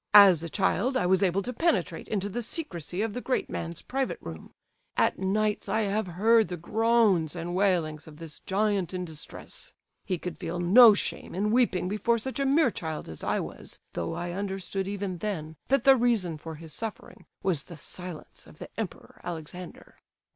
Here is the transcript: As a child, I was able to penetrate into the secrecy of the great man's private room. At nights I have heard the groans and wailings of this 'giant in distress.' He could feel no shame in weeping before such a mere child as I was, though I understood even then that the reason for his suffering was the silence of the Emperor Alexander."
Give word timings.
As 0.15 0.41
a 0.41 0.49
child, 0.49 0.97
I 0.97 1.05
was 1.05 1.21
able 1.21 1.43
to 1.43 1.53
penetrate 1.53 2.07
into 2.07 2.27
the 2.27 2.41
secrecy 2.41 3.03
of 3.03 3.13
the 3.13 3.21
great 3.21 3.51
man's 3.51 3.83
private 3.83 4.17
room. 4.19 4.55
At 4.97 5.19
nights 5.19 5.69
I 5.69 5.81
have 5.81 6.07
heard 6.17 6.47
the 6.47 6.57
groans 6.57 7.35
and 7.35 7.53
wailings 7.53 8.07
of 8.07 8.17
this 8.17 8.39
'giant 8.39 8.95
in 8.95 9.05
distress.' 9.05 9.73
He 10.03 10.17
could 10.17 10.39
feel 10.39 10.59
no 10.59 10.95
shame 10.95 11.35
in 11.35 11.51
weeping 11.51 11.87
before 11.87 12.17
such 12.17 12.39
a 12.39 12.47
mere 12.47 12.71
child 12.71 13.07
as 13.07 13.23
I 13.23 13.39
was, 13.41 13.77
though 13.93 14.15
I 14.15 14.31
understood 14.31 14.87
even 14.87 15.19
then 15.19 15.55
that 15.67 15.83
the 15.83 15.95
reason 15.95 16.39
for 16.39 16.55
his 16.55 16.73
suffering 16.73 17.27
was 17.43 17.65
the 17.65 17.77
silence 17.77 18.47
of 18.47 18.57
the 18.57 18.69
Emperor 18.79 19.21
Alexander." 19.23 19.97